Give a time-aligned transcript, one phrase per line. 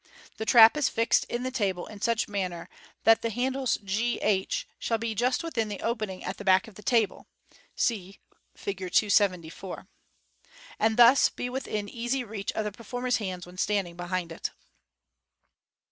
[0.37, 2.69] The trap is fixed in the table in such man ner
[3.03, 6.73] that the handles g h shall be just within the opening at the back of
[6.73, 7.27] the table
[7.75, 8.19] {see
[8.55, 8.77] Fig.
[8.91, 9.87] 274),
[10.79, 14.49] and thus be within easy reach of the performer's hands when landing behind it.